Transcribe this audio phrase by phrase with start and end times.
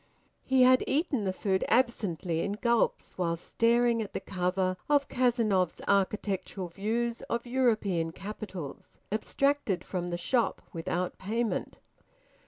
[0.41, 5.79] He had eaten the food absently in gulps while staring at the cover of "Cazenove's
[5.87, 11.77] Architectural Views of European Capitals," abstracted from the shop without payment.